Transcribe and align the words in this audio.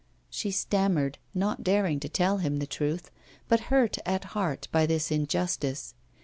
She 0.31 0.49
stammered, 0.49 1.19
not 1.35 1.63
daring 1.63 1.99
to 1.99 2.09
tell 2.09 2.37
him 2.39 2.57
the 2.57 2.65
truth, 2.65 3.11
but 3.47 3.59
hurt 3.69 3.99
at 4.03 4.23
heart 4.33 4.67
by 4.71 4.87
this 4.87 5.11
injustice. 5.11 5.93